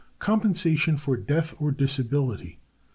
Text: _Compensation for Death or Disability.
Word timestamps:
_Compensation 0.19 0.97
for 0.97 1.15
Death 1.15 1.53
or 1.59 1.71
Disability. 1.71 2.57